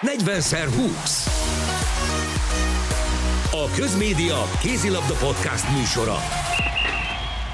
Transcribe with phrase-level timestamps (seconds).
[0.00, 1.26] 40x20.
[3.52, 6.16] A Közmédia Kézilabda Podcast műsora.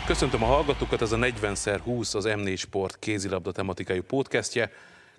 [0.07, 4.71] Köszöntöm a hallgatókat, ez a 40x20 az M4 Sport kézilabda tematikai podcastje.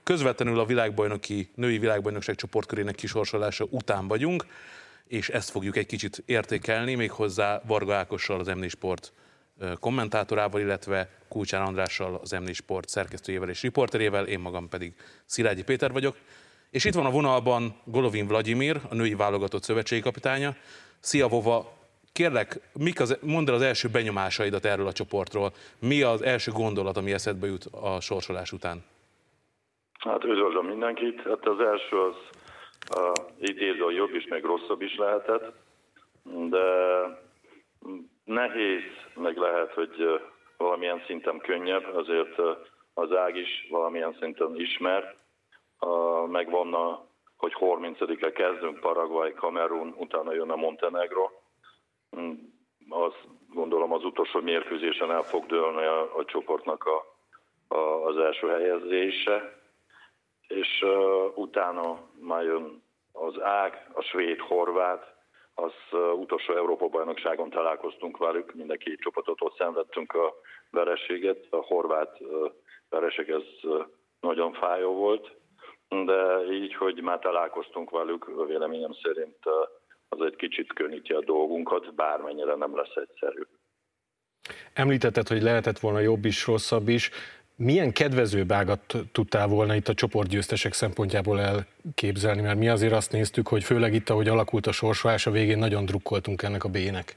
[0.04, 4.46] Közvetlenül a világbajnoki, női világbajnokság csoportkörének kisorsolása után vagyunk,
[5.08, 9.14] és ezt fogjuk egy kicsit értékelni, méghozzá Varga Ákossal, az M4 Sport
[9.80, 14.94] kommentátorával, illetve Kulcsán Andrással, az M4 Sport szerkesztőjével és riporterével, én magam pedig
[15.26, 16.16] Szilágyi Péter vagyok.
[16.74, 20.52] És itt van a vonalban Golovin Vladimir, a női válogatott szövetségi kapitánya.
[21.00, 21.74] Szia Vova,
[22.14, 25.52] kérlek, mik az, mondd el az első benyomásaidat erről a csoportról.
[25.80, 28.84] Mi az első gondolat, ami eszedbe jut a sorsolás után?
[30.00, 31.22] Hát üdvözlöm mindenkit.
[31.22, 32.16] Hát az első az
[32.98, 35.54] uh, idéző jobb is, meg rosszabb is lehetett,
[36.50, 36.66] de
[38.24, 38.84] nehéz,
[39.16, 40.22] meg lehet, hogy
[40.58, 42.36] valamilyen szinten könnyebb, azért
[42.94, 45.22] az ág is valamilyen szinten ismert.
[46.28, 47.06] Megvan, a,
[47.38, 51.30] hogy 30-e kezdünk, Paraguay, Kamerun, utána jön a Montenegro.
[52.20, 52.34] Mm,
[52.90, 57.06] azt gondolom az utolsó mérkőzésen el fog dőlni a, a csoportnak a,
[57.76, 59.62] a, az első helyezése,
[60.48, 65.14] és uh, utána már jön az ág, a svéd-horvát,
[65.56, 65.74] az
[66.16, 70.34] utolsó Európa-bajnokságon találkoztunk velük, mind a két csapatot ott szenvedtünk a
[70.70, 71.48] vereséget.
[71.50, 72.18] A horvát
[72.90, 73.44] vereség ez
[74.20, 75.36] nagyon fájó volt,
[76.06, 79.38] de így, hogy már találkoztunk velük, véleményem szerint
[80.10, 83.42] az egy kicsit könnyíti a dolgunkat, bármennyire nem lesz egyszerű.
[84.74, 87.12] Említetted, hogy lehetett volna jobb is, rosszabb is
[87.56, 92.42] milyen kedvező ágat tudtál volna itt a csoportgyőztesek szempontjából elképzelni?
[92.42, 95.86] Mert mi azért azt néztük, hogy főleg itt, ahogy alakult a sorsolás, a végén nagyon
[95.86, 97.16] drukkoltunk ennek a B-nek.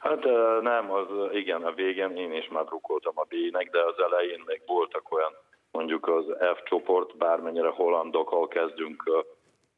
[0.00, 0.24] Hát
[0.62, 4.60] nem, az igen, a végén én is már drukkoltam a B-nek, de az elején még
[4.66, 5.32] voltak olyan,
[5.74, 9.24] mondjuk az F csoport, bármennyire hollandokkal kezdünk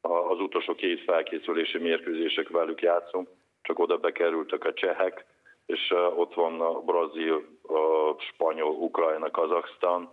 [0.01, 3.29] az utolsó két felkészülési mérkőzések velük játszunk,
[3.63, 5.27] csak oda bekerültek a csehek,
[5.67, 10.11] és ott van a brazil, a spanyol, Ukrajna, Kazaksztán.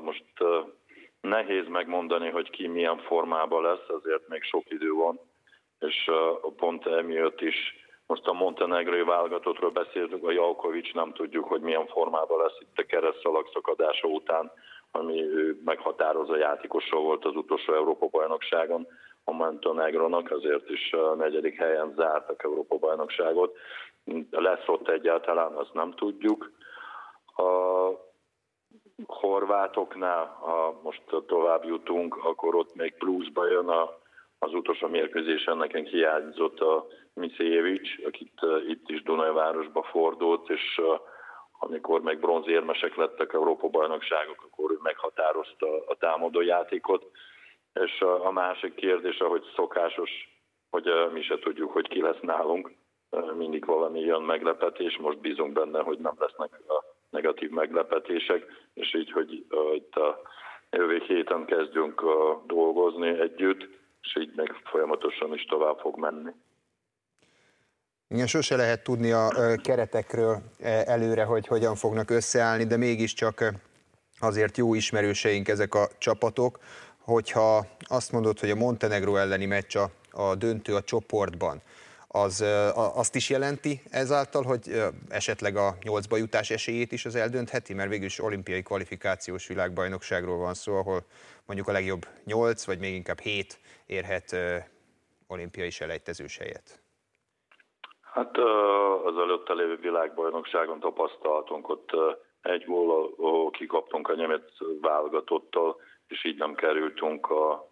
[0.00, 0.24] Most
[1.20, 5.20] nehéz megmondani, hogy ki milyen formában lesz, azért még sok idő van,
[5.78, 6.10] és
[6.56, 7.56] pont emiatt is
[8.06, 12.82] most a montenegrói válogatottról beszéltünk, a Jalkovics nem tudjuk, hogy milyen formában lesz itt a
[12.82, 14.52] keresztalag szakadása után,
[14.96, 18.86] ami ő meghatározó játékosról volt az utolsó Európa-bajnokságon
[19.24, 23.56] Montenegrónak, azért is a negyedik helyen zártak Európa-bajnokságot.
[24.30, 26.50] Lesz ott egyáltalán, azt nem tudjuk.
[27.36, 27.90] A
[29.06, 33.98] horvátoknál, ha most tovább jutunk, akkor ott még pluszba jön a,
[34.38, 41.00] az utolsó mérkőzésen nekem hiányzott a Micéjevics, akit itt is Dunajvárosba fordult, és uh,
[41.64, 47.10] amikor meg bronzérmesek lettek Európa-bajnokságok, akkor ő meghatározta a támadó játékot.
[47.72, 50.10] És a másik kérdés, ahogy szokásos,
[50.70, 52.70] hogy mi se tudjuk, hogy ki lesz nálunk,
[53.36, 59.10] mindig valami jön meglepetés, most bízunk benne, hogy nem lesznek a negatív meglepetések, és így,
[59.10, 59.32] hogy
[59.74, 60.20] itt a
[60.70, 63.68] jövő héten kezdünk uh, dolgozni együtt,
[64.02, 66.30] és így meg folyamatosan is tovább fog menni.
[68.14, 73.52] Igen, sose lehet tudni a keretekről előre, hogy hogyan fognak összeállni, de mégiscsak
[74.18, 76.58] azért jó ismerőseink ezek a csapatok,
[76.98, 81.62] hogyha azt mondod, hogy a Montenegro elleni meccs a, a döntő a csoportban,
[82.08, 82.44] az
[82.74, 88.06] azt is jelenti ezáltal, hogy esetleg a nyolcba jutás esélyét is az eldöntheti, mert végül
[88.06, 91.04] is olimpiai kvalifikációs világbajnokságról van szó, ahol
[91.46, 94.36] mondjuk a legjobb nyolc, vagy még inkább hét érhet
[95.26, 96.82] olimpiai selejtezős helyet.
[98.14, 98.38] Hát
[99.04, 101.90] az előtte lévő világbajnokságon tapasztaltunk, ott
[102.42, 105.76] egy gól kikaptunk a német válogatottal,
[106.08, 107.70] és így nem kerültünk a,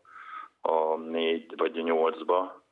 [0.60, 2.62] a négy vagy nyolcba,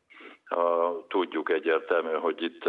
[1.09, 2.65] Tudjuk egyértelmű, hogy itt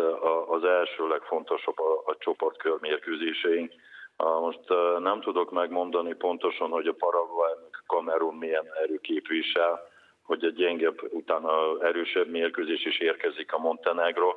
[0.47, 3.71] az első legfontosabb a, a csoportkör mérkőzéseink.
[4.17, 4.69] Most
[4.99, 7.53] nem tudok megmondani pontosan, hogy a Paraguay
[7.87, 9.87] Kamerun milyen erő képvisel,
[10.23, 14.33] hogy a gyengebb, utána erősebb mérkőzés is érkezik a Montenegro,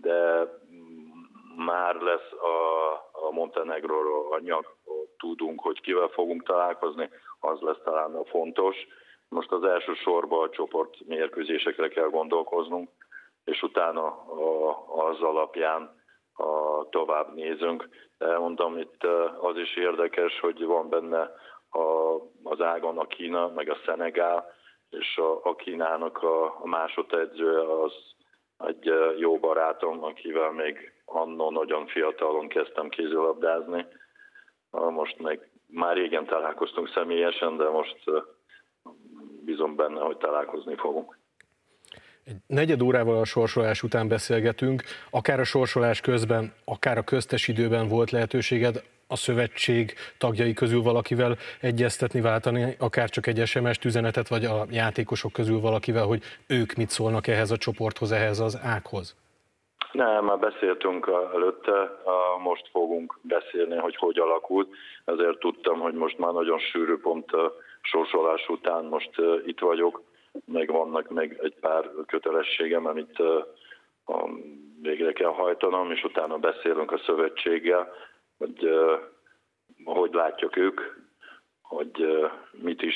[0.00, 0.48] de
[1.56, 2.92] már lesz a,
[3.26, 4.76] a Montenegro anyag,
[5.18, 7.10] tudunk, hogy kivel fogunk találkozni,
[7.40, 8.76] az lesz talán a fontos
[9.30, 12.90] most az első sorban a csoport mérkőzésekre kell gondolkoznunk,
[13.44, 14.06] és utána
[14.86, 15.98] az alapján
[16.32, 17.88] a, tovább nézünk.
[18.18, 19.04] Mondom, itt
[19.40, 21.30] az is érdekes, hogy van benne
[21.70, 24.46] a, az ágon a Kína, meg a Szenegál,
[24.90, 27.92] és a, a Kínának a, a másodedzője az
[28.66, 33.86] egy jó barátom, akivel még annó nagyon fiatalon kezdtem kézilabdázni.
[34.70, 38.04] Most meg már régen találkoztunk személyesen, de most
[39.44, 41.18] bízom benne, hogy találkozni fogunk.
[42.30, 47.88] Egy negyed órával a sorsolás után beszélgetünk, akár a sorsolás közben, akár a köztes időben
[47.88, 54.44] volt lehetőséged a szövetség tagjai közül valakivel egyeztetni, váltani, akár csak egy SMS üzenetet, vagy
[54.44, 59.16] a játékosok közül valakivel, hogy ők mit szólnak ehhez a csoporthoz, ehhez az ághoz?
[59.92, 61.90] Nem, már beszéltünk előtte,
[62.42, 64.68] most fogunk beszélni, hogy hogy alakult.
[65.04, 67.30] Ezért tudtam, hogy most már nagyon sűrű pont
[67.82, 69.10] sorsolás után most
[69.46, 70.02] itt vagyok,
[70.44, 73.22] meg vannak meg egy pár kötelességem, amit
[74.82, 77.92] végre kell hajtanom, és utána beszélünk a szövetséggel,
[78.38, 78.68] hogy
[79.84, 80.80] hogy látjuk ők,
[81.62, 82.06] hogy
[82.52, 82.94] mit is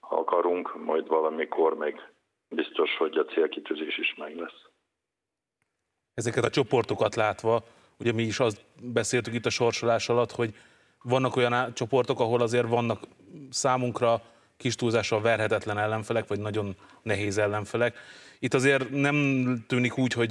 [0.00, 2.12] akarunk, majd valamikor meg
[2.48, 4.66] biztos, hogy a célkitűzés is meg lesz.
[6.14, 7.62] Ezeket a csoportokat látva,
[7.98, 10.54] ugye mi is azt beszéltük itt a sorsolás alatt, hogy
[11.02, 13.02] vannak olyan csoportok, ahol azért vannak
[13.50, 14.20] számunkra
[14.58, 17.96] kis túlzással verhetetlen ellenfelek, vagy nagyon nehéz ellenfelek.
[18.38, 19.16] Itt azért nem
[19.68, 20.30] tűnik úgy, hogy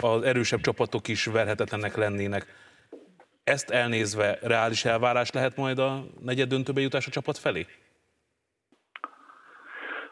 [0.00, 2.46] az erősebb csapatok is verhetetlenek lennének.
[3.44, 7.66] Ezt elnézve reális elvárás lehet majd a negyed döntőbe jutás a csapat felé?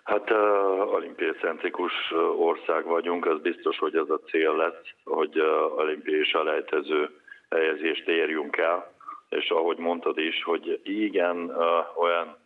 [0.02, 1.92] Hát uh, olimpiai centrikus
[2.38, 7.10] ország vagyunk, az biztos, hogy ez a cél lesz, hogy uh, olimpiai selejtező
[7.50, 8.92] helyezést érjünk el,
[9.28, 12.36] és ahogy mondtad is, hogy igen, uh, olyan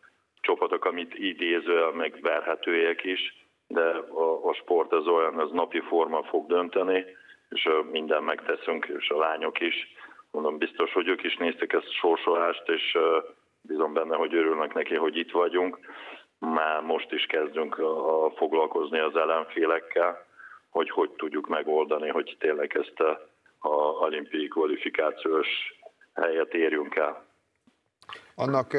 [0.40, 3.84] csapatok, amit idéző, meg verhetőek is, de
[4.14, 7.04] a, a sport az olyan, az napi forma fog dönteni,
[7.48, 9.75] és minden megteszünk, és a lányok is.
[10.31, 12.98] Mondom, biztos, hogy ők is néztek ezt a sorsolást, és
[13.60, 15.78] bízom benne, hogy örülnek neki, hogy itt vagyunk
[16.38, 20.26] már most is kezdünk a, foglalkozni az ellenfélekkel,
[20.70, 23.28] hogy hogy tudjuk megoldani, hogy tényleg ezt a,
[23.58, 25.48] a olimpiai kvalifikációs
[26.14, 27.26] helyet érjünk el.
[28.34, 28.76] Annak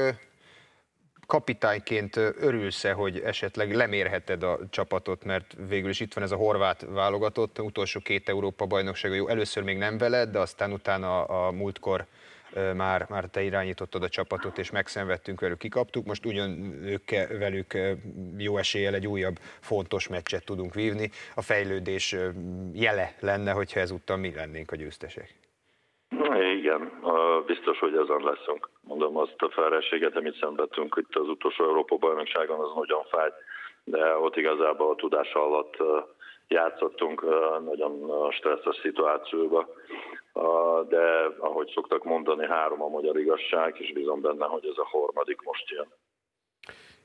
[1.31, 6.85] kapitányként örülsz-e, hogy esetleg lemérheted a csapatot, mert végül is itt van ez a horvát
[6.89, 12.05] válogatott, utolsó két Európa bajnokság, jó, először még nem veled, de aztán utána a múltkor
[12.75, 16.05] már, már te irányítottad a csapatot, és megszenvedtünk velük, kikaptuk.
[16.05, 16.49] Most ugyan
[16.83, 17.77] ők, velük
[18.37, 21.11] jó eséllyel egy újabb fontos meccset tudunk vívni.
[21.35, 22.15] A fejlődés
[22.73, 25.40] jele lenne, hogyha ezúttal mi lennénk a győztesek.
[26.71, 28.69] Igen, biztos, hogy ezen leszünk.
[28.81, 33.33] Mondom, azt a felelősséget, amit szenvedtünk itt az utolsó Európa bajnokságon, az nagyon fájt,
[33.83, 35.77] de ott igazából a tudás alatt
[36.47, 37.21] játszottunk
[37.63, 39.67] nagyon stresszes szituációba,
[40.87, 45.41] de ahogy szoktak mondani, három a magyar igazság, és bízom benne, hogy ez a harmadik
[45.41, 45.87] most jön.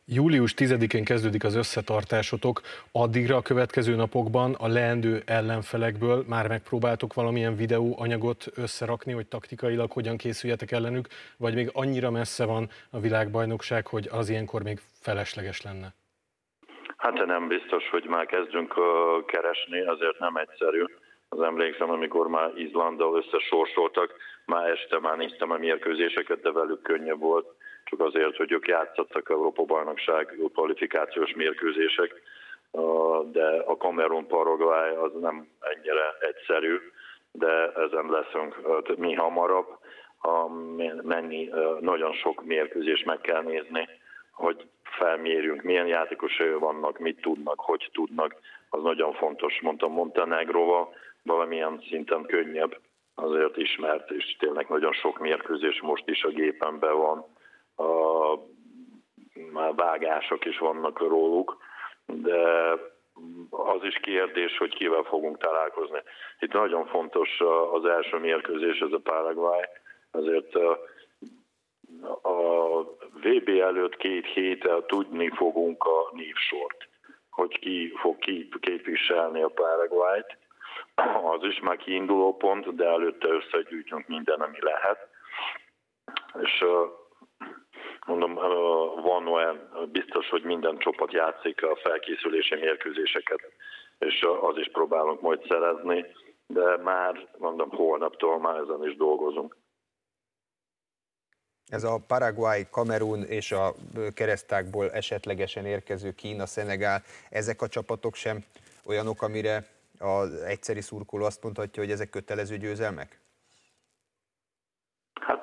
[0.09, 2.61] Július 10-én kezdődik az összetartásotok,
[2.93, 10.17] addigra a következő napokban a leendő ellenfelekből már megpróbáltok valamilyen videóanyagot összerakni, hogy taktikailag hogyan
[10.17, 11.07] készüljetek ellenük,
[11.39, 15.95] vagy még annyira messze van a világbajnokság, hogy az ilyenkor még felesleges lenne?
[16.97, 18.75] Hát nem biztos, hogy már kezdünk
[19.27, 20.85] keresni, azért nem egyszerű.
[21.29, 24.15] Az emlékszem, amikor már Izlanddal összesorsoltak,
[24.45, 27.56] már este már néztem a mérkőzéseket, de velük könnyebb volt,
[27.87, 32.23] csak azért, hogy ők játszottak Európa bajnokság kvalifikációs mérkőzések,
[33.33, 36.79] de a Cameron Paraguay az nem ennyire egyszerű,
[37.33, 38.57] de ezen leszünk
[38.97, 39.67] mi hamarabb.
[41.03, 41.51] Mennyi,
[41.81, 43.89] nagyon sok mérkőzés meg kell nézni,
[44.31, 48.35] hogy felmérjünk, milyen játékosai vannak, mit tudnak, hogy tudnak,
[48.71, 49.61] az nagyon fontos.
[49.61, 52.79] Mondtam Montenegróval, valamilyen szinten könnyebb,
[53.15, 57.25] azért ismert, és tényleg nagyon sok mérkőzés most is a gépemben van.
[57.77, 58.35] A,
[59.77, 61.57] vágások is vannak róluk,
[62.07, 62.71] de
[63.51, 65.99] az is kérdés, hogy kivel fogunk találkozni.
[66.41, 67.41] Itt nagyon fontos
[67.73, 69.65] az első mérkőzés, ez a Paraguay,
[70.11, 70.55] azért
[72.23, 72.83] a
[73.23, 76.89] VB előtt két héttel tudni fogunk a névsort,
[77.31, 78.19] hogy ki fog
[78.61, 80.37] képviselni a Paraguayt.
[81.35, 85.09] Az is már kiinduló pont, de előtte összegyűjtünk minden, ami lehet.
[86.43, 86.65] És
[88.07, 88.35] mondom,
[89.03, 93.41] van olyan, biztos, hogy minden csapat játszik a felkészülési mérkőzéseket,
[93.99, 96.05] és az is próbálunk majd szerezni,
[96.47, 99.57] de már mondom, holnaptól már ezen is dolgozunk.
[101.67, 103.75] Ez a Paraguay, Kamerun és a
[104.15, 108.45] keresztákból esetlegesen érkező Kína, Szenegál, ezek a csapatok sem
[108.85, 109.67] olyanok, amire
[109.99, 113.21] az egyszeri szurkoló azt mondhatja, hogy ezek kötelező győzelmek?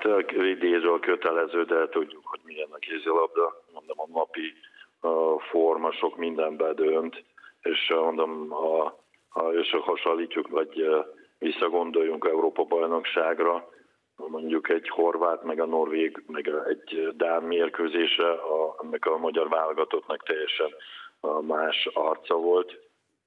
[0.03, 3.63] Hát idéző a kötelező, de tudjuk, hogy milyen a kézilabda.
[3.73, 4.53] Mondom, a napi
[4.99, 7.23] a forma sok mindenbe dönt,
[7.61, 10.85] és mondom, ha, ha összehasonlítjuk, vagy
[11.39, 13.69] visszagondoljunk Európa bajnokságra,
[14.15, 20.23] mondjuk egy horvát, meg a norvég, meg egy dán mérkőzése, a, ennek a magyar válogatottnak
[20.23, 20.73] teljesen
[21.41, 22.79] más arca volt,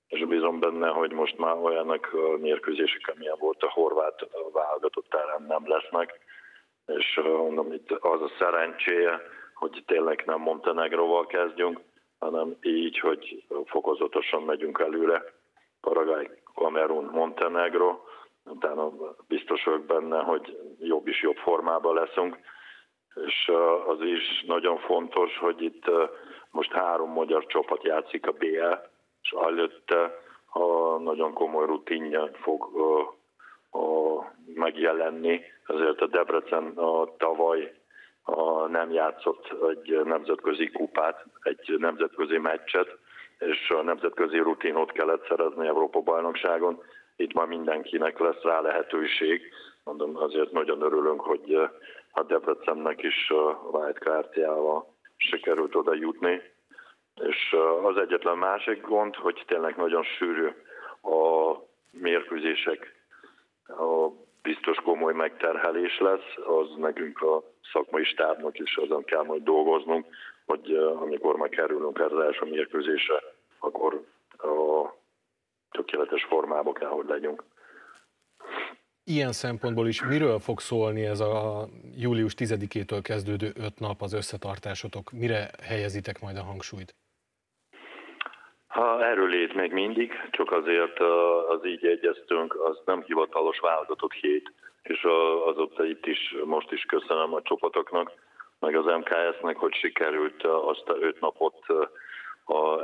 [0.08, 5.68] és bízom benne, hogy most már olyanak mérkőzések, amilyen volt a horvát válogatott ellen nem
[5.68, 6.25] lesznek,
[6.86, 9.20] és mondom, itt az a szerencséje,
[9.54, 11.80] hogy tényleg nem Montenegroval kezdjünk,
[12.18, 15.24] hanem így, hogy fokozatosan megyünk előre.
[15.80, 18.00] Paraguay, Kamerun, Montenegro,
[18.44, 18.92] utána
[19.28, 22.38] biztos vagyok benne, hogy jobb is jobb formában leszünk,
[23.26, 23.50] és
[23.86, 25.84] az is nagyon fontos, hogy itt
[26.50, 28.74] most három magyar csapat játszik a BL,
[29.22, 32.70] és előtte a nagyon komoly rutinja fog
[33.76, 37.74] a, megjelenni, ezért a Debrecen a tavaly
[38.22, 42.98] a nem játszott egy nemzetközi kupát, egy nemzetközi meccset,
[43.38, 46.82] és a nemzetközi rutinot kellett szerezni Európa bajnokságon.
[47.16, 49.40] Itt már mindenkinek lesz rá lehetőség.
[49.84, 51.54] Mondom, azért nagyon örülünk, hogy
[52.12, 56.42] a Debrecennek is a wildcardjával sikerült oda jutni.
[57.20, 60.46] És az egyetlen másik gond, hogy tényleg nagyon sűrű
[61.02, 61.54] a
[61.90, 62.95] mérkőzések,
[63.68, 64.10] a
[64.42, 67.42] biztos komoly megterhelés lesz, az nekünk a
[67.72, 70.06] szakmai stábnak is azon kell majd dolgoznunk,
[70.46, 73.22] hogy amikor már kerülünk erre az első mérkőzésre,
[73.58, 74.04] akkor
[74.38, 74.94] a
[75.70, 77.44] tökéletes formába kell, hogy legyünk.
[79.04, 85.10] Ilyen szempontból is miről fog szólni ez a július 10-től kezdődő öt nap az összetartásotok?
[85.10, 86.94] Mire helyezitek majd a hangsúlyt?
[88.76, 91.00] Ha erőlét még mindig, csak azért
[91.48, 94.52] az így egyeztünk, az nem hivatalos válogatott hét,
[94.82, 95.06] és
[95.44, 98.12] azóta itt is, most is köszönöm a csapatoknak,
[98.60, 101.58] meg az MKS-nek, hogy sikerült azt a öt napot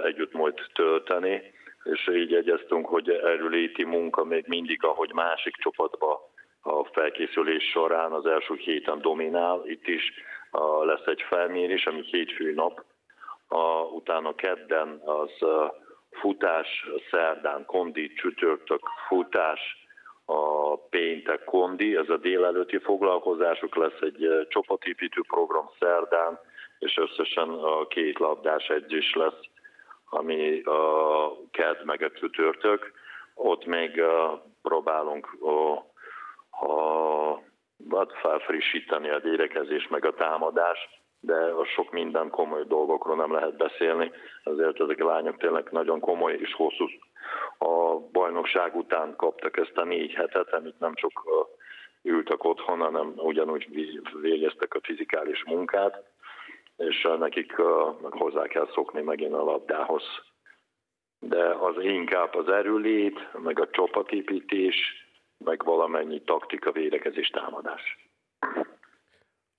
[0.04, 1.42] együtt majd tölteni,
[1.84, 6.30] és így egyeztünk, hogy erőléti munka még mindig, ahogy másik csapatba
[6.62, 10.12] a felkészülés során az első héten dominál, itt is
[10.82, 12.84] lesz egy felmérés, ami hétfő nap,
[13.94, 15.30] utána kedden az
[16.12, 19.83] futás, szerdán kondi, csütörtök futás,
[20.25, 26.38] a péntek kondi, ez a délelőtti foglalkozásuk lesz egy csapatépítő program szerdán,
[26.78, 29.40] és összesen a két labdás edzés lesz,
[30.11, 32.92] ami a ked meg a csütörtök.
[33.35, 34.02] Ott még
[34.62, 35.73] próbálunk a,
[36.66, 37.42] a,
[37.90, 43.57] hát felfrissíteni a dérekezés meg a támadás, de a sok minden komoly dolgokról nem lehet
[43.57, 44.11] beszélni,
[44.45, 46.87] ezért ezek a lányok tényleg nagyon komoly és hosszú
[47.59, 51.23] a bajnokság után kaptak ezt a négy hetet, amit nem csak
[52.02, 53.69] ültek otthon, hanem ugyanúgy
[54.21, 56.05] végeztek a fizikális munkát,
[56.76, 57.55] és nekik
[58.11, 60.02] hozzá kell szokni megint a labdához.
[61.19, 64.76] De az inkább az erőlét, meg a csapatépítés,
[65.38, 68.11] meg valamennyi taktika, védekezés, támadás.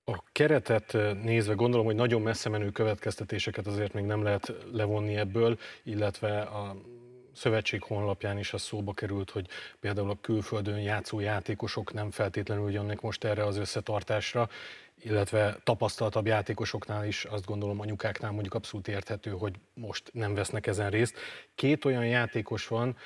[0.05, 5.57] A keretet nézve gondolom, hogy nagyon messze menő következtetéseket azért még nem lehet levonni ebből,
[5.83, 6.75] illetve a
[7.33, 9.47] szövetség honlapján is az szóba került, hogy
[9.79, 14.49] például a külföldön játszó játékosok nem feltétlenül jönnek most erre az összetartásra,
[14.99, 20.89] illetve tapasztaltabb játékosoknál is, azt gondolom anyukáknál mondjuk abszolút érthető, hogy most nem vesznek ezen
[20.89, 21.17] részt.
[21.55, 22.97] Két olyan játékos van,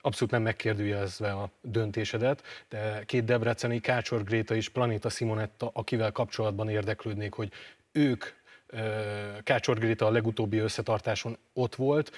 [0.00, 6.68] abszolút nem megkérdőjelezve a döntésedet, de két debreceni, Kácsor Gréta és Planita Simonetta, akivel kapcsolatban
[6.68, 7.52] érdeklődnék, hogy
[7.92, 8.24] ők
[9.42, 12.12] Kácsor Gréta a legutóbbi összetartáson ott volt,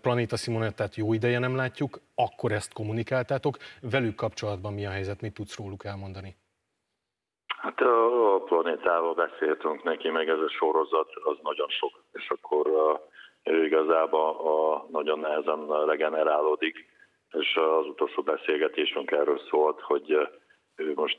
[0.00, 3.58] Planeta Simonettát jó ideje nem látjuk, akkor ezt kommunikáltátok.
[3.80, 6.36] Velük kapcsolatban mi a helyzet, mit tudsz róluk elmondani?
[7.66, 12.66] Hát a planétával beszéltünk neki, meg ez a sorozat, az nagyon sok, és akkor
[13.44, 16.86] ő igazából a, nagyon nehezen regenerálódik,
[17.32, 20.28] és az utolsó beszélgetésünk erről szólt, hogy
[20.76, 21.18] ő most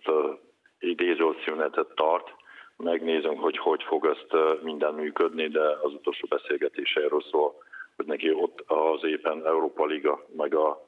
[0.80, 2.34] idéző szünetet tart,
[2.78, 7.56] megnézem, hogy hogy fog ezt minden működni, de az utolsó beszélgetés erről szól,
[7.96, 10.88] hogy neki ott az éppen Európa Liga, meg a,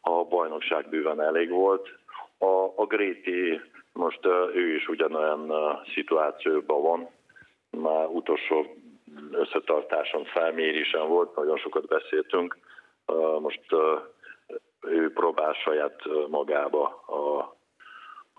[0.00, 1.88] a bajnokság bőven elég volt.
[2.38, 3.60] A, a Gréti
[3.92, 5.52] most ő is ugyanolyan
[5.94, 7.08] szituációban van,
[7.70, 8.66] már utolsó
[9.30, 12.58] összetartáson, felmérésen volt, nagyon sokat beszéltünk.
[13.40, 13.62] Most
[14.80, 17.38] ő próbál saját magába a,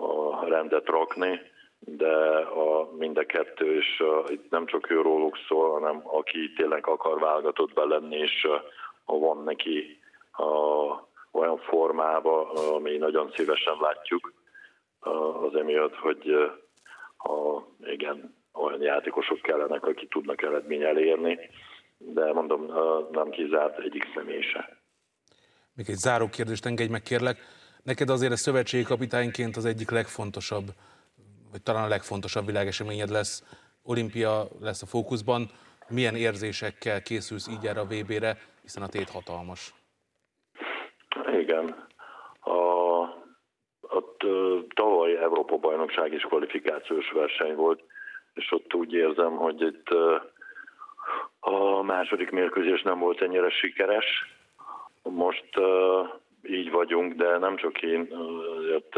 [0.03, 1.39] a rendet rakni,
[1.86, 6.88] de a mind a kettő, és uh, itt nem csak őróluk szól, hanem aki tényleg
[6.88, 8.48] akar válogatott be lenni, és
[9.05, 10.00] uh, van neki
[10.38, 10.98] uh,
[11.31, 14.34] olyan formába, ami nagyon szívesen látjuk,
[15.46, 21.39] az emiatt, hogy uh, igen, olyan játékosok kellenek, akik tudnak eredmény elérni,
[21.98, 22.65] de mondom,
[23.12, 24.79] nem kizárt egyik személy se.
[25.74, 27.38] Még egy záró kérdést engedj meg, kérlek.
[27.84, 30.65] Neked azért a szövetségi kapitányként az egyik legfontosabb,
[31.51, 33.43] vagy talán a legfontosabb világeseményed lesz.
[33.84, 35.50] Olimpia lesz a fókuszban.
[35.89, 39.74] Milyen érzésekkel készülsz így erre a VB-re, hiszen a tét hatalmas.
[41.39, 41.88] Igen.
[43.93, 44.24] Ott
[44.75, 47.83] tavaly Európa bajnokság is kvalifikációs verseny volt,
[48.33, 49.88] és ott úgy érzem, hogy itt
[51.39, 54.05] a második mérkőzés nem volt ennyire sikeres.
[55.03, 55.50] Most
[56.43, 58.13] így vagyunk, de nem csak én,
[58.57, 58.95] azért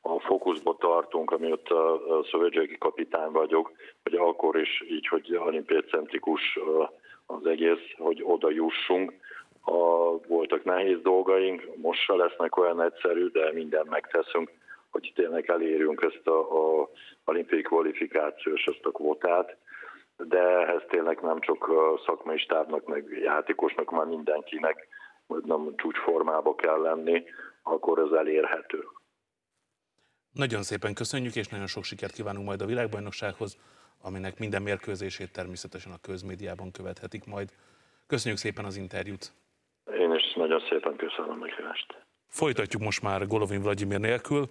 [0.00, 3.72] a fókuszba tartunk, amiatt a szövetségi kapitány vagyok,
[4.02, 6.58] hogy akkor is így, hogy olimpiacentrikus
[7.26, 9.12] az egész, hogy oda jussunk.
[9.64, 9.74] A,
[10.26, 14.50] voltak nehéz dolgaink, most se lesznek olyan egyszerű, de mindent megteszünk,
[14.90, 16.38] hogy tényleg elérjünk ezt a,
[16.80, 16.88] a
[17.24, 19.56] olimpiai kvalifikációs, ezt a kvotát,
[20.16, 21.70] de ehhez tényleg nem csak
[22.06, 24.88] szakmai stábnak, meg játékosnak, már mindenkinek
[25.26, 27.24] nem csúcsformába kell lenni,
[27.62, 28.84] akkor ez elérhető.
[30.32, 33.58] Nagyon szépen köszönjük, és nagyon sok sikert kívánunk majd a világbajnoksághoz,
[34.02, 37.52] aminek minden mérkőzését természetesen a közmédiában követhetik majd.
[38.06, 39.32] Köszönjük szépen az interjút!
[40.34, 41.86] Nagyon szépen köszönöm a meghívást.
[42.28, 44.48] Folytatjuk most már Golovin Vladimir nélkül.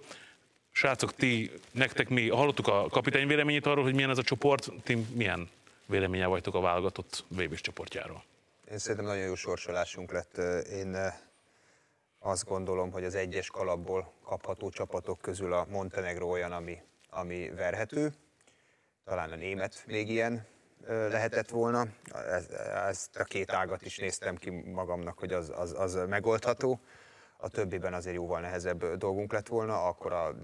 [0.70, 5.06] Srácok, ti, nektek mi, hallottuk a kapitány véleményét arról, hogy milyen ez a csoport, ti
[5.14, 5.48] milyen
[5.86, 8.24] véleménye vagytok a válogatott vb csoportjáról?
[8.70, 10.36] Én szerintem nagyon jó sorsolásunk lett.
[10.70, 10.96] Én
[12.18, 16.78] azt gondolom, hogy az egyes kalapból kapható csapatok közül a Montenegro olyan, ami,
[17.10, 18.12] ami verhető.
[19.04, 20.46] Talán a német még ilyen
[20.86, 21.86] lehetett volna.
[22.88, 26.80] Ezt a két ágat is néztem ki magamnak, hogy az, az, az megoldható.
[27.36, 30.34] A többiben azért jóval nehezebb dolgunk lett volna, akkor a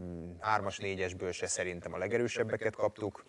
[0.41, 3.25] hármas, négyesből se szerintem a legerősebbeket kaptuk.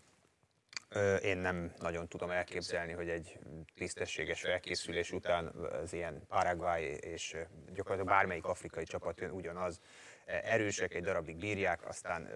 [1.22, 3.39] Én nem nagyon tudom elképzelni, hogy egy
[3.75, 5.46] tisztességes felkészülés után
[5.84, 7.36] az ilyen Paraguay és
[7.74, 9.79] gyakorlatilag bármelyik afrikai csapat jön ugyanaz,
[10.25, 12.29] erősek, egy darabig bírják, aztán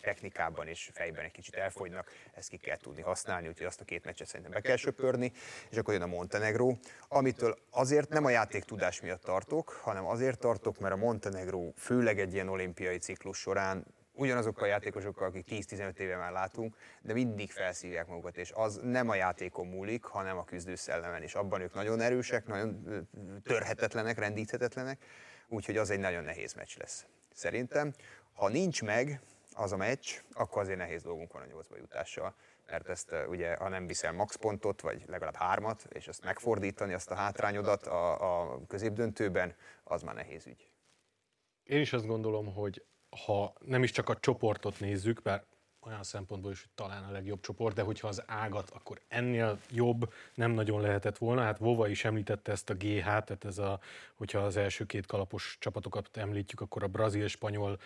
[0.00, 4.04] technikában és fejben egy kicsit elfogynak, ezt ki kell tudni használni, úgyhogy azt a két
[4.04, 5.32] meccset szerintem be kell söpörni,
[5.70, 6.76] és akkor jön a Montenegro,
[7.08, 12.20] amitől azért nem a játék tudás miatt tartok, hanem azért tartok, mert a Montenegro főleg
[12.20, 17.50] egy ilyen olimpiai ciklus során ugyanazok a játékosokkal, akik 10-15 éve már látunk, de mindig
[17.50, 22.00] felszívják magukat, és az nem a játékon múlik, hanem a küzdőszellemen, és abban ők nagyon
[22.00, 23.08] erősek, nagyon
[23.42, 25.04] törhetetlenek, rendíthetetlenek,
[25.48, 27.06] úgyhogy az egy nagyon nehéz meccs lesz.
[27.34, 27.92] Szerintem,
[28.32, 29.20] ha nincs meg
[29.54, 32.34] az a meccs, akkor azért nehéz dolgunk van a nyolcba jutással,
[32.66, 37.10] mert ezt ugye, ha nem viszel max pontot, vagy legalább hármat, és azt megfordítani, azt
[37.10, 40.70] a hátrányodat a, a középdöntőben, az már nehéz ügy.
[41.64, 42.84] Én is azt gondolom, hogy
[43.24, 45.44] ha nem is csak a csoportot nézzük, bár
[45.80, 50.12] olyan szempontból is hogy talán a legjobb csoport, de hogyha az ágat, akkor ennél jobb
[50.34, 51.42] nem nagyon lehetett volna.
[51.42, 53.80] Hát Vova is említette ezt a GH, tehát ez a,
[54.14, 57.80] hogyha az első két kalapos csapatokat említjük, akkor a brazil, spanyol,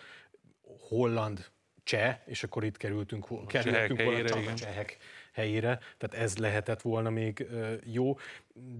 [0.79, 1.51] holland,
[1.85, 4.97] cseh, és akkor itt kerültünk, kerültünk volna helyére, csak a csehek
[5.31, 7.47] helyére, tehát ez lehetett volna még
[7.83, 8.17] jó,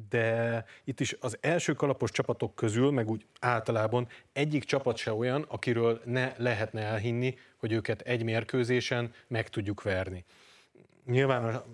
[0.09, 5.45] de itt is az első kalapos csapatok közül, meg úgy általában egyik csapat se olyan,
[5.47, 10.25] akiről ne lehetne elhinni, hogy őket egy mérkőzésen meg tudjuk verni.
[11.05, 11.65] Nyilván a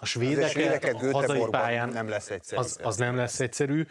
[0.00, 2.60] a svédeket, svédeket a hazai pályán nem lesz egyszerű.
[2.60, 3.86] Az, az nem lesz egyszerű,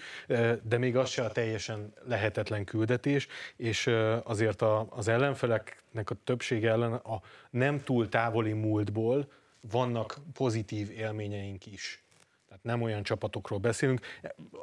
[0.63, 3.88] de még az se a teljesen lehetetlen küldetés, és
[4.24, 9.32] azért a, az ellenfeleknek a többsége ellen a nem túl távoli múltból
[9.72, 12.04] vannak pozitív élményeink is.
[12.48, 14.00] Tehát nem olyan csapatokról beszélünk,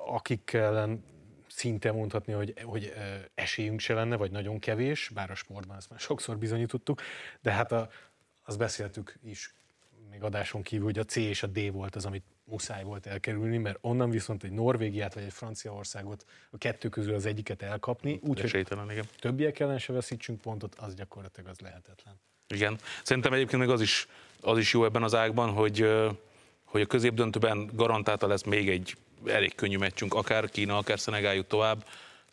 [0.06, 1.04] akik ellen
[1.48, 2.92] szinte mondhatni, hogy, hogy
[3.34, 7.02] esélyünk se lenne, vagy nagyon kevés, bár a sportban ezt már sokszor bizonyítottuk,
[7.40, 7.88] de hát a,
[8.44, 9.54] azt beszéltük is
[10.16, 13.58] még adáson kívül, hogy a C és a D volt az, amit muszáj volt elkerülni,
[13.58, 18.66] mert onnan viszont egy Norvégiát vagy egy Franciaországot a kettő közül az egyiket elkapni, úgyhogy
[19.18, 22.20] többiek ellen se veszítsünk pontot, az gyakorlatilag az lehetetlen.
[22.48, 22.78] Igen.
[23.02, 24.08] Szerintem egyébként még az is,
[24.40, 25.88] az is jó ebben az ágban, hogy,
[26.64, 31.46] hogy a középdöntőben garantálta lesz még egy elég könnyű meccsünk, akár Kína, akár Szenegál jut
[31.46, 31.84] tovább.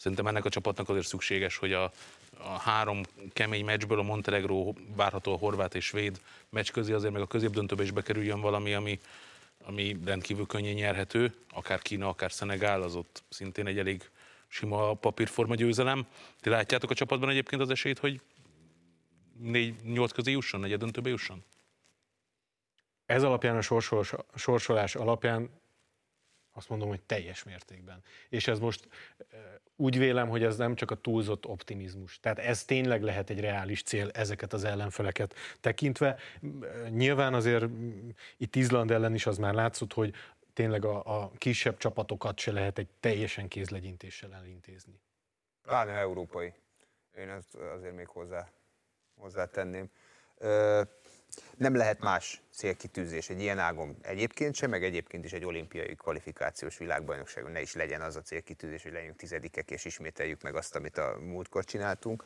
[0.04, 1.92] Szerintem ennek a csapatnak azért szükséges, hogy a,
[2.38, 3.02] a három
[3.34, 7.84] kemény meccsből a Montenegro várható a horvát és svéd meccs közé azért meg a középdöntőbe
[7.84, 9.00] is bekerüljön valami, ami,
[9.64, 14.10] ami rendkívül könnyen nyerhető, akár Kína, akár Szenegál, az ott szintén egy elég
[14.48, 16.08] sima papírforma győzelem.
[16.42, 18.22] Ti látjátok a csapatban egyébként az esélyt, hogy
[19.40, 21.44] négy, nyolc közé jusson, negyed döntőbe jusson?
[23.06, 25.50] Ez alapján a sorsolás, sorsolás alapján
[26.54, 28.04] azt mondom, hogy teljes mértékben.
[28.30, 28.88] És ez most
[29.76, 32.20] úgy vélem, hogy ez nem csak a túlzott optimizmus.
[32.20, 36.18] Tehát ez tényleg lehet egy reális cél ezeket az ellenfeleket tekintve.
[36.90, 37.66] Nyilván azért
[38.38, 40.14] itt Izland ellen is az már látszott, hogy
[40.54, 45.00] tényleg a, a kisebb csapatokat se lehet egy teljesen kézlegyintéssel elintézni.
[45.62, 46.54] Pláne európai.
[47.18, 48.48] Én ezt azért még hozzá,
[49.20, 49.90] hozzátenném.
[51.58, 56.78] Nem lehet más célkitűzés egy ilyen ágon egyébként sem, meg egyébként is egy olimpiai kvalifikációs
[56.78, 60.98] világbajnokságon ne is legyen az a célkitűzés, hogy legyünk tizedikek és ismételjük meg azt, amit
[60.98, 62.24] a múltkor csináltunk.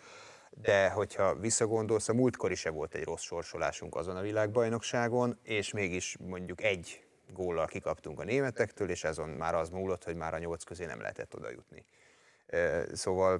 [0.49, 6.17] De hogyha visszagondolsz, a múltkor is volt egy rossz sorsolásunk azon a világbajnokságon, és mégis
[6.17, 10.63] mondjuk egy góllal kikaptunk a németektől, és azon már az múlott, hogy már a nyolc
[10.63, 11.85] közé nem lehetett oda jutni.
[12.93, 13.39] Szóval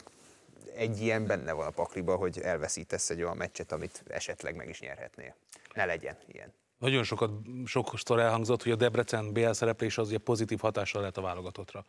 [0.75, 4.79] egy ilyen benne van a pakliba, hogy elveszítesz egy olyan meccset, amit esetleg meg is
[4.79, 5.35] nyerhetnél.
[5.73, 6.53] Ne legyen ilyen.
[6.77, 7.31] Nagyon sokat,
[7.65, 11.85] sokszor elhangzott, hogy a Debrecen BL szereplés az ugye pozitív hatással lehet a válogatottra.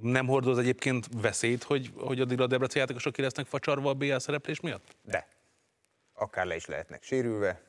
[0.00, 4.60] Nem hordoz egyébként veszélyt, hogy, hogy a Debrecen játékosok ki lesznek facsarva a BL szereplés
[4.60, 4.96] miatt?
[5.02, 5.26] De.
[6.12, 7.62] Akár le is lehetnek sérülve.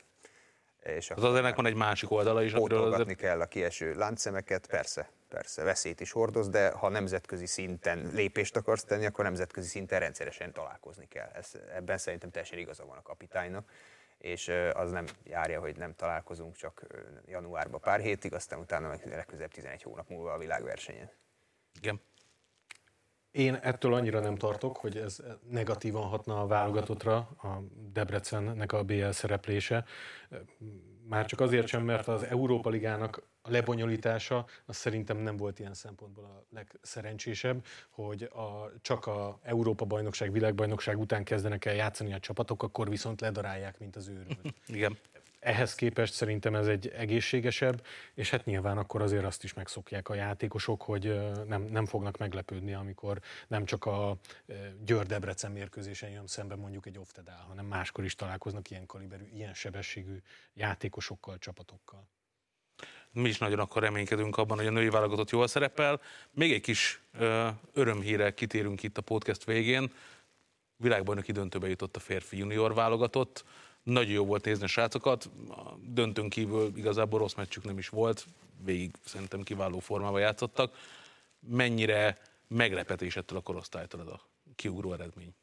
[0.80, 2.52] És az az ennek van egy másik oldala is.
[2.52, 8.56] Pótolgatni kell a kieső láncszemeket, persze persze veszélyt is hordoz, de ha nemzetközi szinten lépést
[8.56, 11.30] akarsz tenni, akkor nemzetközi szinten rendszeresen találkozni kell.
[11.34, 13.72] Ez, ebben szerintem teljesen igaza van a kapitánynak,
[14.17, 16.86] és az nem járja, hogy nem találkozunk csak
[17.26, 21.12] januárban pár hétig, aztán utána meg legközelebb 11 hónap múlva a világversenyen.
[21.80, 22.02] Igen.
[23.32, 25.19] Én ettől annyira nem tartok, hogy ez
[25.50, 29.86] negatívan hatna a válogatottra, a Debrecennek a BL szereplése.
[31.08, 35.74] Már csak azért sem, mert az Európa Ligának a lebonyolítása az szerintem nem volt ilyen
[35.74, 42.20] szempontból a legszerencsésebb, hogy a, csak a Európa bajnokság, világbajnokság után kezdenek el játszani a
[42.20, 44.54] csapatok, akkor viszont ledarálják, mint az őrült.
[44.68, 44.98] Igen.
[45.43, 50.13] Ehhez képest szerintem ez egy egészségesebb, és hát nyilván akkor azért azt is megszokják a
[50.13, 54.17] játékosok, hogy nem, nem fognak meglepődni, amikor nem csak a
[54.86, 60.17] Győr-Debrecen mérkőzésen jön szembe mondjuk egy oftedál, hanem máskor is találkoznak ilyen kaliberű, ilyen sebességű
[60.53, 62.08] játékosokkal, csapatokkal.
[63.12, 66.01] Mi is nagyon akkor reménykedünk abban, hogy a női válogatott jól szerepel.
[66.32, 69.91] Még egy kis ö, örömhíre kitérünk itt a podcast végén.
[70.75, 73.45] Világbajnoki döntőbe jutott a férfi junior válogatott
[73.84, 78.26] nagyon jó volt nézni a srácokat, a döntőn kívül igazából rossz meccsük nem is volt,
[78.63, 80.76] végig szerintem kiváló formában játszottak.
[81.39, 82.17] Mennyire
[82.48, 84.22] meglepetés ettől a korosztálytól ez a
[84.56, 85.34] kiugró eredmény?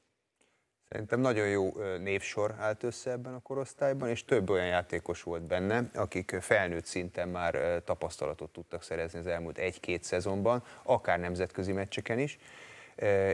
[0.88, 5.90] Szerintem nagyon jó névsor állt össze ebben a korosztályban, és több olyan játékos volt benne,
[5.94, 12.38] akik felnőtt szinten már tapasztalatot tudtak szerezni az elmúlt egy-két szezonban, akár nemzetközi meccseken is,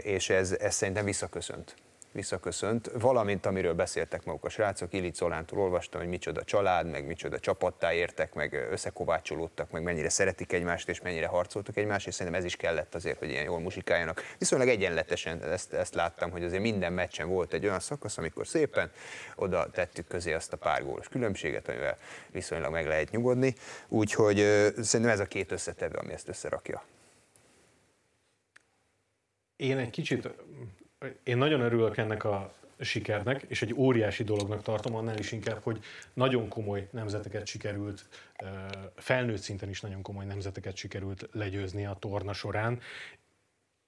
[0.00, 1.74] és ez, ez szerintem visszaköszönt
[2.16, 7.38] visszaköszönt, valamint amiről beszéltek maguk a srácok, Illich Zolántól olvastam, hogy micsoda család, meg micsoda
[7.38, 12.46] csapattá értek, meg összekovácsolódtak, meg mennyire szeretik egymást, és mennyire harcoltak egymást, és szerintem ez
[12.46, 14.22] is kellett azért, hogy ilyen jól musikáljanak.
[14.38, 18.90] Viszonylag egyenletesen ezt, ezt láttam, hogy azért minden meccsen volt egy olyan szakasz, amikor szépen
[19.34, 21.98] oda tettük közé azt a pár gólos különbséget, amivel
[22.30, 23.54] viszonylag meg lehet nyugodni.
[23.88, 24.36] Úgyhogy
[24.82, 26.84] szerintem ez a két összetevő, ami ezt összerakja.
[29.56, 30.28] Én egy kicsit
[31.22, 35.78] én nagyon örülök ennek a sikernek, és egy óriási dolognak tartom, annál is inkább, hogy
[36.12, 38.04] nagyon komoly nemzeteket sikerült,
[38.96, 42.80] felnőtt szinten is nagyon komoly nemzeteket sikerült legyőzni a torna során,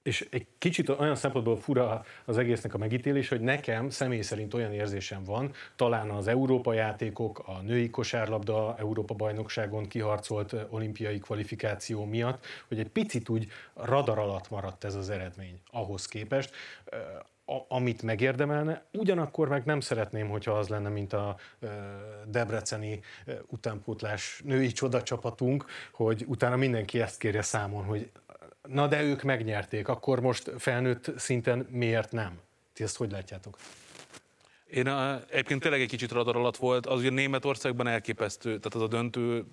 [0.02, 4.72] és egy kicsit olyan szempontból fura az egésznek a megítélés, hogy nekem személy szerint olyan
[4.72, 12.46] érzésem van, talán az Európa játékok, a női kosárlabda Európa bajnokságon kiharcolt olimpiai kvalifikáció miatt,
[12.68, 16.50] hogy egy picit úgy radar alatt maradt ez az eredmény ahhoz képest,
[17.68, 18.84] amit megérdemelne.
[18.92, 21.36] Ugyanakkor meg nem szeretném, hogyha az lenne, mint a
[22.26, 23.00] debreceni
[23.46, 28.10] utánpótlás női csodacsapatunk, hogy utána mindenki ezt kérje számon, hogy
[28.70, 32.40] na de ők megnyerték, akkor most felnőtt szinten miért nem?
[32.72, 33.56] Ti ezt hogy látjátok?
[34.70, 38.80] Én a, egyébként tényleg egy kicsit radar alatt volt, az ugye Németországban elképesztő, tehát az
[38.82, 39.44] a döntő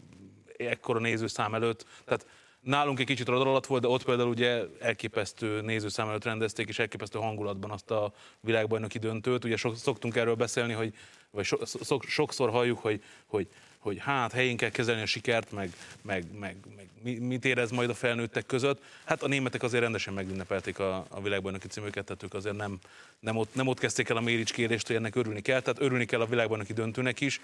[0.58, 2.25] ekkora nézőszám előtt, tehát
[2.60, 6.80] nálunk egy kicsit radar alatt volt, de ott például ugye elképesztő nézőszám előtt rendezték, és
[6.80, 9.43] elképesztő hangulatban azt a világbajnoki döntőt.
[9.43, 10.93] Ugye szoktunk erről beszélni, hogy,
[11.32, 13.47] vagy so, so, sokszor halljuk, hogy, hogy
[13.86, 15.69] hogy hát helyén kell kezelni a sikert, meg,
[16.02, 18.82] meg, meg, meg mit érez majd a felnőttek között.
[19.04, 22.80] Hát a németek azért rendesen megünnepelték a, a világbajnoki címüket, tehát ők azért nem,
[23.19, 26.21] nem, ott, nem ott kezdték el a méricskérést, hogy ennek örülni kell, tehát örülni kell
[26.21, 27.41] a világbajnoki döntőnek is,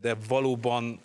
[0.00, 1.00] de valóban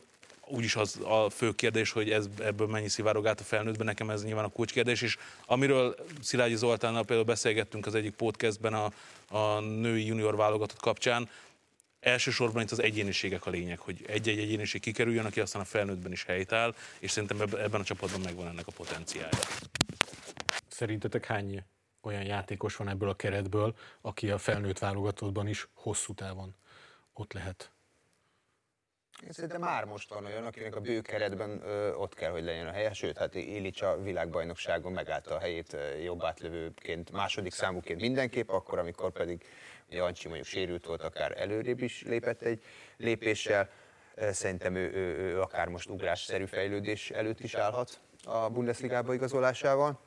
[0.47, 4.23] úgyis az a fő kérdés, hogy ez, ebből mennyi szivárog át a felnőttben, nekem ez
[4.23, 8.91] nyilván a kulcskérdés, és amiről Szilágyi Zoltánnal például beszélgettünk az egyik podcastben a,
[9.37, 11.29] a női junior válogatott kapcsán,
[12.01, 16.23] elsősorban itt az egyéniségek a lényeg, hogy egy-egy egyéniség kikerüljön, aki aztán a felnőttben is
[16.23, 19.39] helytáll, és szerintem ebben a csapatban megvan ennek a potenciálja.
[20.67, 21.63] Szerintetek hány
[22.01, 26.55] olyan játékos van ebből a keretből, aki a felnőtt válogatottban is hosszú távon
[27.13, 27.71] ott lehet?
[29.23, 32.67] Én szerintem már most van olyan, akinek a bő keretben ö, ott kell, hogy legyen
[32.67, 38.49] a helye, sőt, hát Illich a világbajnokságon megállta a helyét jobb átlövőként, második számúként mindenképp,
[38.49, 39.45] akkor, amikor pedig
[39.91, 42.63] ugye Ancsi mondjuk sérült volt, akár előrébb is lépett egy
[42.97, 43.69] lépéssel.
[44.31, 49.99] Szerintem ő, ő, ő akár most ugrásszerű fejlődés előtt is állhat a Bundesligába igazolásával.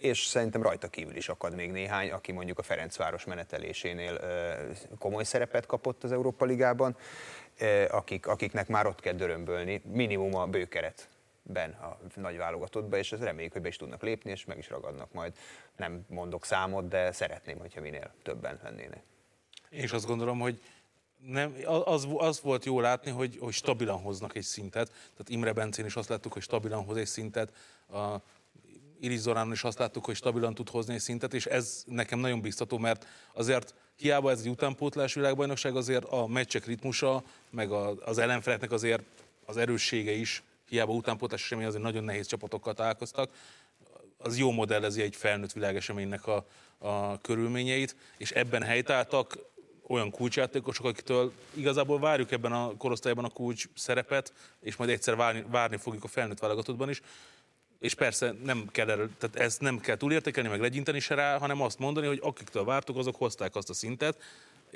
[0.00, 4.20] És szerintem rajta kívül is akad még néhány, aki mondjuk a Ferencváros menetelésénél
[4.98, 6.96] komoly szerepet kapott az Európa Ligában,
[7.88, 11.08] akik, akiknek már ott kell dörömbölni, minimum a bőkeret
[11.46, 15.12] ben a nagy válogatottba, és reméljük, hogy be is tudnak lépni, és meg is ragadnak
[15.12, 15.32] majd.
[15.76, 19.02] Nem mondok számot, de szeretném, hogyha minél többen lennének.
[19.68, 20.60] És azt gondolom, hogy
[21.26, 24.88] nem, az, az volt jó látni, hogy, hogy stabilan hoznak egy szintet.
[24.88, 27.52] Tehát Imre Bencén is azt láttuk, hogy stabilan hoz egy szintet.
[27.92, 28.16] A
[29.00, 32.40] Iris Zoránon is azt láttuk, hogy stabilan tud hozni egy szintet, és ez nekem nagyon
[32.40, 37.70] biztató, mert azért hiába ez egy utánpótlás világbajnokság, azért a meccsek ritmusa, meg
[38.04, 39.02] az ellenfeleknek azért
[39.44, 43.30] az erőssége is, hiába utánpótlás esemény, azért nagyon nehéz csapatokkal találkoztak,
[44.18, 46.46] az jó modellezi egy felnőtt világeseménynek a,
[46.78, 49.38] a körülményeit, és ebben helytáltak
[49.88, 55.44] olyan kulcsjátékosok, akitől igazából várjuk ebben a korosztályban a kulcs szerepet, és majd egyszer várni,
[55.50, 57.02] várni fogjuk a felnőtt válogatottban is,
[57.78, 61.78] és persze nem kell tehát ezt nem kell túlértékelni, meg legyinteni se rá, hanem azt
[61.78, 64.22] mondani, hogy akiktől vártuk, azok hozták azt a szintet,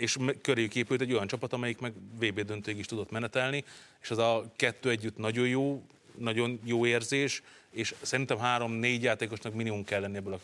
[0.01, 3.65] és köréjük épült egy olyan csapat, amelyik meg VB döntőig is tudott menetelni,
[4.01, 5.83] és az a kettő együtt nagyon jó,
[6.19, 10.41] nagyon jó érzés, és szerintem három-négy játékosnak minimum kell lenni ebből a,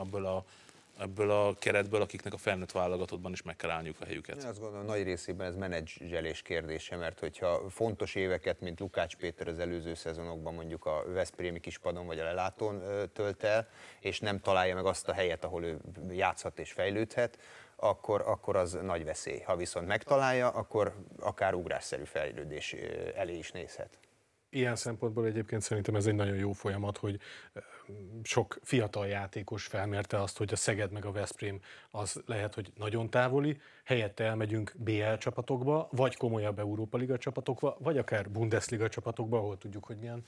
[0.00, 0.44] ebből a
[0.98, 4.42] ebből a keretből, akiknek a felnőtt válogatottban is meg kell állniuk a helyüket.
[4.42, 9.48] Én azt gondolom, nagy részében ez menedzselés kérdése, mert hogyha fontos éveket, mint Lukács Péter
[9.48, 13.68] az előző szezonokban mondjuk a Veszprémi kispadon vagy a lelátón tölt el,
[14.00, 15.78] és nem találja meg azt a helyet, ahol ő
[16.10, 17.38] játszhat és fejlődhet,
[17.80, 19.40] akkor, akkor az nagy veszély.
[19.40, 22.72] Ha viszont megtalálja, akkor akár ugrásszerű fejlődés
[23.14, 23.98] elé is nézhet.
[24.50, 27.20] Ilyen szempontból egyébként szerintem ez egy nagyon jó folyamat, hogy
[28.22, 31.60] sok fiatal játékos felmérte azt, hogy a Szeged meg a Veszprém
[31.90, 37.98] az lehet, hogy nagyon távoli, helyette elmegyünk BL csapatokba, vagy komolyabb Európa Liga csapatokba, vagy
[37.98, 40.24] akár Bundesliga csapatokba, ahol tudjuk, hogy milyen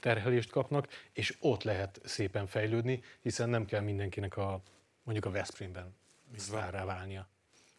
[0.00, 4.60] terhelést kapnak, és ott lehet szépen fejlődni, hiszen nem kell mindenkinek a
[5.02, 5.94] mondjuk a Veszprémben
[6.36, 7.26] sztárrá válnia.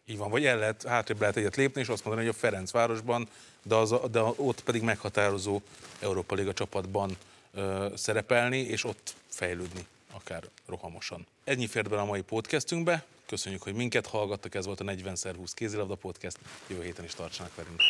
[0.06, 3.28] Így van, vagy el lehet, hátrébb lehet egyet lépni, és azt mondani, hogy a Ferencvárosban,
[3.62, 5.60] de, az, de ott pedig meghatározó
[5.98, 7.16] Európa Liga csapatban
[7.54, 11.26] ö, szerepelni, és ott fejlődni, akár rohamosan.
[11.44, 13.04] Ennyi fért bele a mai podcastünkbe.
[13.26, 16.38] Köszönjük, hogy minket hallgattak, ez volt a 40x20 kézilabda podcast.
[16.66, 17.80] Jövő héten is tartsanak velünk.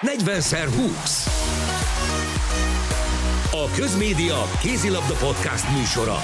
[0.00, 1.26] 40x20
[3.52, 6.18] A Közmédia kézilabda podcast műsora.